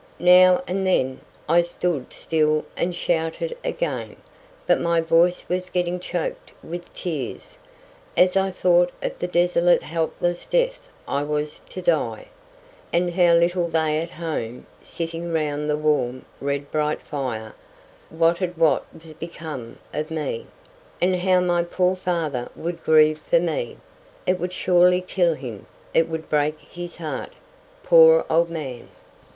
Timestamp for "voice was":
4.99-5.69